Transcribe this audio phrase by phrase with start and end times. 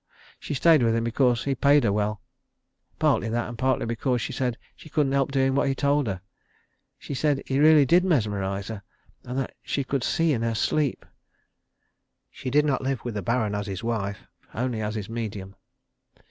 [0.39, 2.23] She stayed with him because he paid her well.
[2.97, 6.21] Partly that, and partly because she said she couldn't help doing what he told her.
[6.97, 8.81] She said he really did mesmerise her,
[9.25, 11.05] and that she could see in her sleep.
[12.31, 14.25] She did not live with the Baron as his wife.
[14.55, 15.55] Only as his medium.